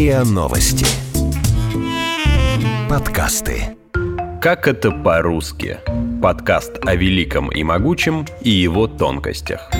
[0.00, 0.86] РИА Новости.
[2.88, 3.76] Подкасты.
[4.40, 5.76] Как это по-русски?
[6.22, 9.70] Подкаст о великом и могучем и его тонкостях.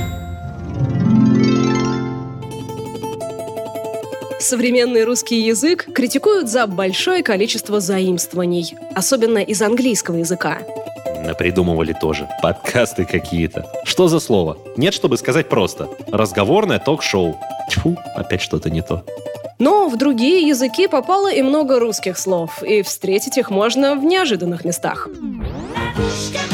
[4.38, 10.58] Современный русский язык критикуют за большое количество заимствований, особенно из английского языка.
[11.24, 12.28] Напридумывали тоже.
[12.42, 13.66] Подкасты какие-то.
[13.84, 14.58] Что за слово?
[14.76, 15.88] Нет, чтобы сказать просто.
[16.12, 17.40] Разговорное ток-шоу.
[17.70, 19.02] Тьфу, опять что-то не то.
[19.60, 24.64] Но в другие языки попало и много русских слов, и встретить их можно в неожиданных
[24.64, 25.06] местах.
[25.06, 26.49] Бабушка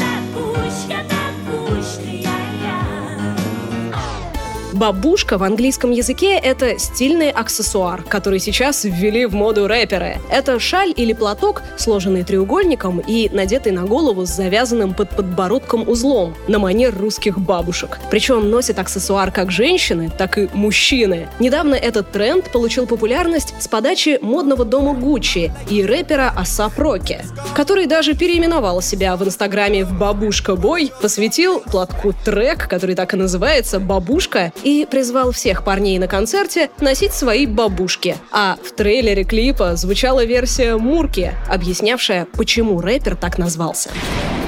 [4.77, 10.17] в английском языке— это стильный аксессуар, который сейчас ввели в моду рэперы.
[10.29, 16.35] Это шаль или платок, сложенный треугольником и надетый на голову с завязанным под подбородком узлом,
[16.47, 17.97] на манер русских бабушек.
[18.11, 21.27] Причем носят аксессуар как женщины, так и мужчины.
[21.39, 27.87] Недавно этот тренд получил популярность с подачи модного дома Гуччи и рэпера Асап Роки, который
[27.87, 33.79] даже переименовал себя в инстаграме в «Бабушка Бой», посвятил платку трек, который так и называется
[33.79, 38.17] «Бабушка», и призвал всех парней на концерте носить свои бабушки.
[38.33, 43.91] А в трейлере клипа звучала версия Мурки, объяснявшая, почему рэпер так назвался.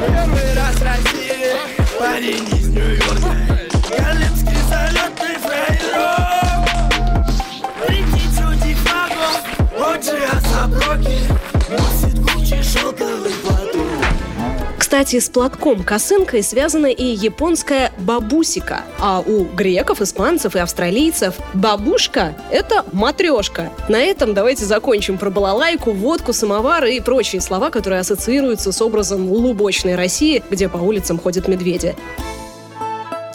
[0.01, 0.48] Первый
[14.99, 18.81] кстати, с платком-косынкой связана и японская бабусика.
[18.99, 23.71] А у греков, испанцев и австралийцев бабушка— это матрешка.
[23.87, 29.31] На этом давайте закончим про балалайку, водку, самовары и прочие слова, которые ассоциируются с образом
[29.31, 31.95] лубочной России, где по улицам ходят медведи.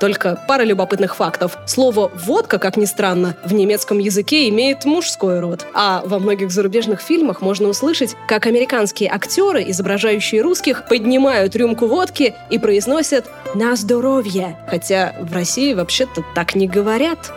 [0.01, 1.59] Только пара любопытных фактов.
[1.67, 5.67] Слово «водка», как ни странно, в немецком языке имеет мужской род.
[5.75, 12.35] А во многих зарубежных фильмах можно услышать, как американские актеры, изображающие русских, поднимают рюмку водки
[12.51, 14.59] и произносят «на здоровье».
[14.69, 17.33] Хотя в России вообще-то так не говорят.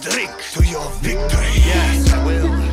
[0.00, 2.71] Drink to your victory, yes, I will.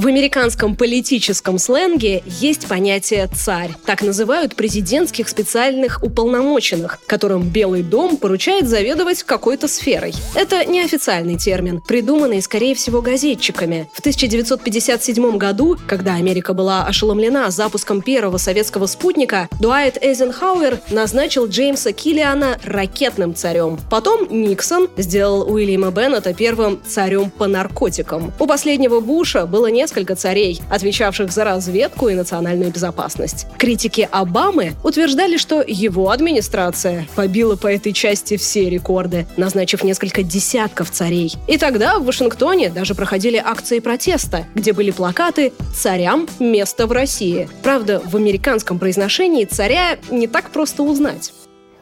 [0.00, 3.72] В американском политическом сленге есть понятие «царь».
[3.84, 10.14] Так называют президентских специальных уполномоченных, которым Белый дом поручает заведовать какой-то сферой.
[10.34, 13.90] Это неофициальный термин, придуманный, скорее всего, газетчиками.
[13.92, 21.92] В 1957 году, когда Америка была ошеломлена запуском первого советского спутника, Дуайт Эйзенхауэр назначил Джеймса
[21.92, 23.78] Киллиана ракетным царем.
[23.90, 28.32] Потом Никсон сделал Уильяма Беннета первым царем по наркотикам.
[28.38, 33.46] У последнего Буша было несколько несколько царей, отвечавших за разведку и национальную безопасность.
[33.58, 40.92] Критики Обамы утверждали, что его администрация побила по этой части все рекорды, назначив несколько десятков
[40.92, 41.34] царей.
[41.48, 47.48] И тогда в Вашингтоне даже проходили акции протеста, где были плакаты «Царям место в России».
[47.64, 51.32] Правда, в американском произношении царя не так просто узнать.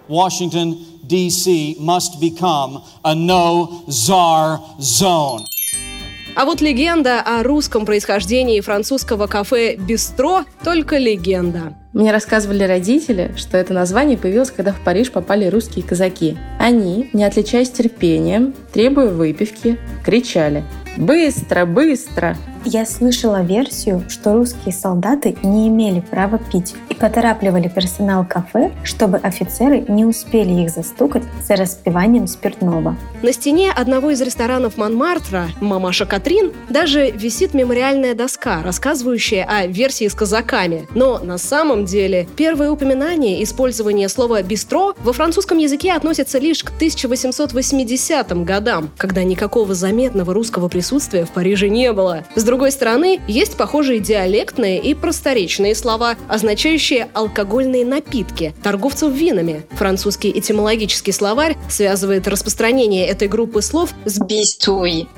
[0.08, 1.76] Washington, D.C.
[1.78, 5.44] must become a no-czar zone.
[6.38, 11.74] А вот легенда о русском происхождении французского кафе «Бистро»— только легенда.
[11.92, 16.38] Мне рассказывали родители, что это название появилось, когда в Париж попали русские казаки.
[16.60, 20.62] Они, не отличаясь терпением, требуя выпивки, кричали
[20.96, 22.36] «Быстро, быстро!»
[22.70, 29.16] Я слышала версию, что русские солдаты не имели права пить и поторапливали персонал кафе, чтобы
[29.16, 32.94] офицеры не успели их застукать за распиванием спиртного.
[33.22, 40.06] На стене одного из ресторанов Монмартра, мамаша Катрин, даже висит мемориальная доска, рассказывающая о версии
[40.06, 40.86] с казаками.
[40.94, 46.68] Но на самом деле первое упоминание использования слова «бистро» во французском языке относится лишь к
[46.68, 52.24] 1880 годам, когда никакого заметного русского присутствия в Париже не было.
[52.34, 59.62] С другой стороны, есть похожие диалектные и просторечные слова, означающие алкогольные напитки, торговцев винами.
[59.70, 65.08] Французский этимологический словарь связывает распространение этой группы слов с «бистуй».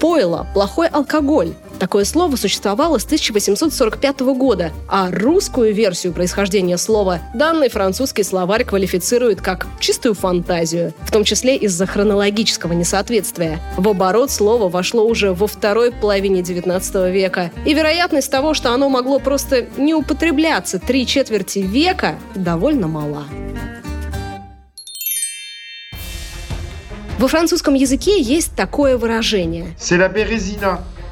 [0.00, 7.68] Пойло– плохой алкоголь, Такое слово существовало с 1845 года, а русскую версию происхождения слова данный
[7.68, 13.60] французский словарь квалифицирует как чистую фантазию, в том числе из-за хронологического несоответствия.
[13.76, 18.88] В оборот слово вошло уже во второй половине 19 века, и вероятность того, что оно
[18.88, 23.24] могло просто не употребляться три четверти века, довольно мала.
[27.18, 29.76] Во французском языке есть такое выражение.
[29.78, 30.08] C'est la.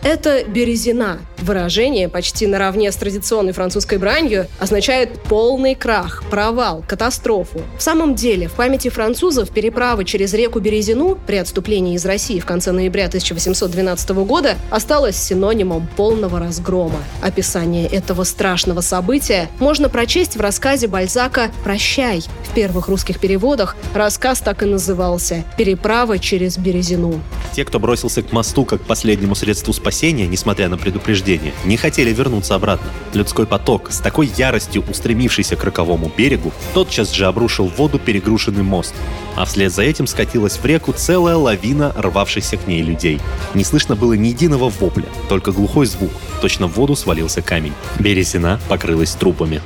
[0.06, 1.18] Это березина.
[1.38, 7.60] Выражение, почти наравне с традиционной французской бранью, означает полный крах, провал, катастрофу.
[7.76, 12.46] В самом деле, в памяти французов переправа через реку Березину при отступлении из России в
[12.46, 17.00] конце ноября 1812 года осталась синонимом полного разгрома.
[17.20, 22.22] Описание этого страшного события можно прочесть в рассказе Бальзака «Прощай».
[22.44, 27.20] В первых русских переводах рассказ так и назывался «Переправа через Березину».
[27.54, 32.54] Те, кто бросился к мосту как последнему средству спасения, несмотря на предупреждение, не хотели вернуться
[32.54, 32.90] обратно.
[33.14, 38.62] Людской поток, с такой яростью устремившийся к роковому берегу, тотчас же обрушил в воду перегрушенный
[38.62, 38.94] мост.
[39.36, 43.20] А вслед за этим скатилась в реку целая лавина рвавшихся к ней людей.
[43.54, 46.12] Не слышно было ни единого вопля, только глухой звук.
[46.40, 47.72] Точно в воду свалился камень.
[47.98, 49.60] Березина покрылась трупами.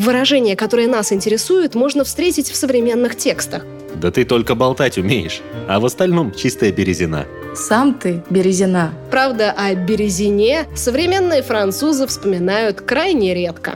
[0.00, 3.66] Выражение, которое нас интересует, можно встретить в современных текстах.
[4.00, 7.26] Да ты только болтать умеешь, а в остальном чистая березина.
[7.54, 8.94] Сам ты березина.
[9.10, 13.74] Правда, о березине современные французы вспоминают крайне редко.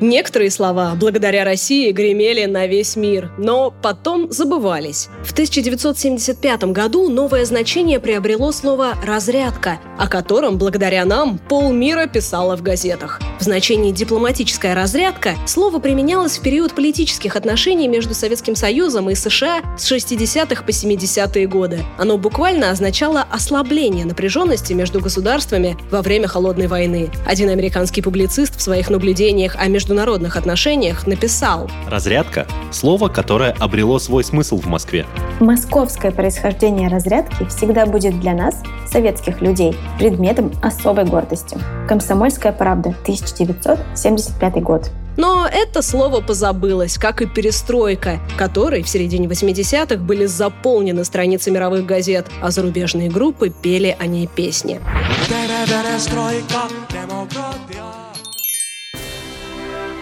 [0.00, 5.08] Некоторые слова благодаря России гремели на весь мир, но потом забывались.
[5.22, 12.62] В 1975 году новое значение приобрело слово «разрядка», о котором благодаря нам полмира писало в
[12.62, 13.20] газетах.
[13.44, 19.60] В значении «дипломатическая разрядка» слово применялось в период политических отношений между Советским Союзом и США
[19.76, 21.84] с 60-х по 70-е годы.
[21.98, 27.10] Оно буквально означало ослабление напряженности между государствами во время Холодной войны.
[27.26, 34.24] Один американский публицист в своих наблюдениях о международных отношениях написал Разрядка– слово, которое обрело свой
[34.24, 35.04] смысл в Москве.
[35.40, 41.58] Московское происхождение разрядки всегда будет для нас, советских людей, предметом особой гордости.
[41.88, 42.94] Комсомольская правда,
[43.34, 44.90] 1975 год.
[45.16, 51.86] Но это слово позабылось, как и перестройка, которой в середине 80-х были заполнены страницы мировых
[51.86, 54.80] газет, а зарубежные группы пели о ней песни.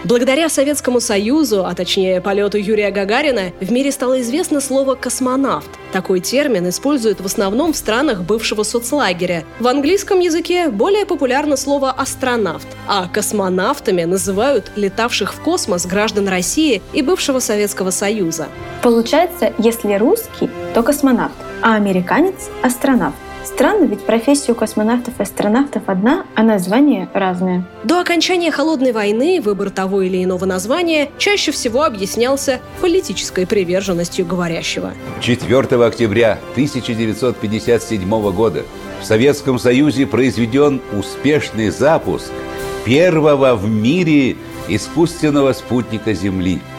[0.03, 5.69] Благодаря Советскому Союзу, а точнее полету Юрия Гагарина, в мире стало известно слово «космонавт».
[5.93, 9.45] Такой термин используют в основном в странах бывшего соцлагеря.
[9.61, 16.81] В английском языке более популярно слово «астронавт», а космонавтами называют летавших в космос граждан России
[16.91, 18.47] и бывшего Советского Союза.
[18.81, 23.15] Получается, если русский, то космонавт, а американец– астронавт.
[23.43, 27.65] Странно, ведь профессия у космонавтов и астронавтов одна, а названия разные.
[27.83, 34.93] До окончания Холодной войны выбор того или иного названия чаще всего объяснялся политической приверженностью говорящего.
[35.21, 38.63] 4 октября 1957 года
[39.01, 42.31] в Советском Союзе произведен успешный запуск
[42.85, 44.37] первого в мире
[44.67, 46.61] искусственного спутника Земли–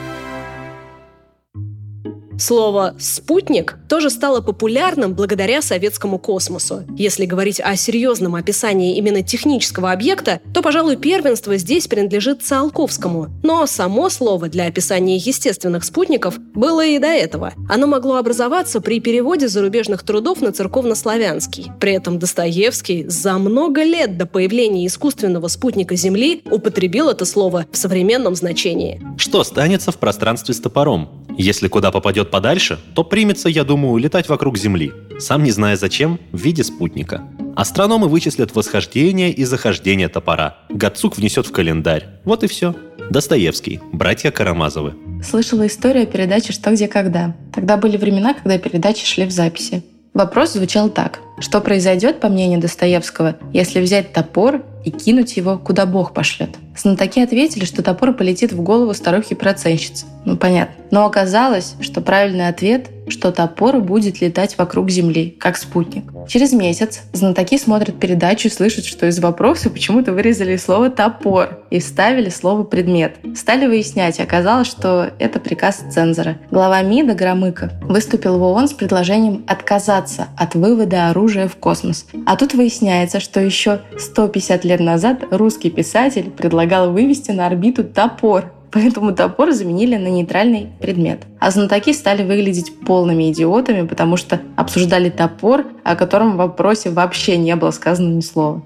[2.38, 6.84] Слово «спутник» тоже стало популярным благодаря советскому космосу.
[6.96, 13.28] Если говорить о серьезном описании именно технического объекта, то, пожалуй, первенство здесь принадлежит Циолковскому.
[13.42, 17.52] Но само слово для описания естественных спутников было и до этого.
[17.68, 21.70] Оно могло образоваться при переводе зарубежных трудов на церковнославянский.
[21.78, 27.76] При этом Достоевский за много лет до появления искусственного спутника Земли употребил это слово в
[27.76, 29.00] современном значении.
[29.18, 31.24] Что останется в пространстве с топором?
[31.36, 36.18] Если куда попадет подальше, то примется, я думаю, летать вокруг Земли, сам не зная зачем,
[36.32, 37.22] в виде спутника.
[37.56, 40.58] Астрономы вычислят восхождение и захождение топора.
[40.70, 42.06] Гацук внесет в календарь.
[42.24, 42.74] Вот и все.
[43.10, 43.80] Достоевский.
[43.92, 44.94] Братья Карамазовы.
[45.22, 47.36] Слышала историю о передаче «Что, где, когда».
[47.52, 49.84] Тогда были времена, когда передачи шли в записи.
[50.14, 51.18] Вопрос звучал так.
[51.40, 56.50] Что произойдет, по мнению Достоевского, если взять топор и кинуть его, куда Бог пошлет?
[56.76, 60.06] Знатоки ответили, что топор полетит в голову старухи-проценщицы.
[60.24, 60.76] Ну, понятно.
[60.92, 66.04] Но оказалось, что правильный ответ что топор будет летать вокруг Земли, как спутник.
[66.28, 71.80] Через месяц знатоки смотрят передачу и слышат, что из вопроса почему-то вырезали слово «топор» и
[71.80, 73.16] вставили слово «предмет».
[73.36, 76.38] Стали выяснять, оказалось, что это приказ цензора.
[76.50, 82.06] Глава МИДа Громыко выступил в ООН с предложением отказаться от вывода оружия в космос.
[82.26, 88.52] А тут выясняется, что еще 150 лет назад русский писатель предлагал вывести на орбиту топор,
[88.74, 91.22] поэтому топор заменили на нейтральный предмет.
[91.38, 97.38] А знатоки стали выглядеть полными идиотами, потому что обсуждали топор, о котором в вопросе вообще
[97.38, 98.62] не было сказано ни слова.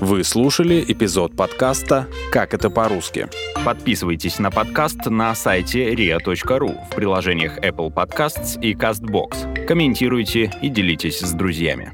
[0.00, 3.28] Вы слушали эпизод подкаста «Как это по-русски».
[3.64, 9.66] Подписывайтесь на подкаст на сайте ria.ru в приложениях Apple Podcasts и CastBox.
[9.66, 11.92] Комментируйте и делитесь с друзьями.